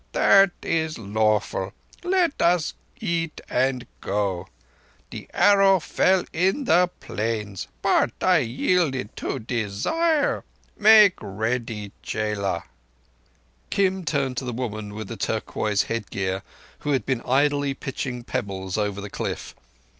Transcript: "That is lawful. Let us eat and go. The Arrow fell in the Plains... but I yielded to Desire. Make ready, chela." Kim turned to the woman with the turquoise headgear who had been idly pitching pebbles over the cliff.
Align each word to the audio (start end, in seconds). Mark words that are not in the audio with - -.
"That 0.13 0.49
is 0.63 0.97
lawful. 0.97 1.73
Let 2.03 2.41
us 2.41 2.73
eat 2.99 3.39
and 3.47 3.85
go. 4.01 4.47
The 5.11 5.29
Arrow 5.31 5.79
fell 5.79 6.25
in 6.33 6.63
the 6.63 6.89
Plains... 6.99 7.67
but 7.83 8.09
I 8.19 8.39
yielded 8.39 9.15
to 9.17 9.37
Desire. 9.37 10.43
Make 10.75 11.13
ready, 11.21 11.91
chela." 12.01 12.63
Kim 13.69 14.03
turned 14.03 14.37
to 14.37 14.45
the 14.45 14.53
woman 14.53 14.95
with 14.95 15.07
the 15.07 15.17
turquoise 15.17 15.83
headgear 15.83 16.41
who 16.79 16.93
had 16.93 17.05
been 17.05 17.21
idly 17.21 17.75
pitching 17.75 18.23
pebbles 18.23 18.79
over 18.79 19.01
the 19.01 19.07
cliff. 19.11 19.53